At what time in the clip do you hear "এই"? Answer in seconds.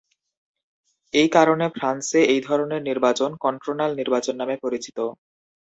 1.13-1.29, 2.33-2.41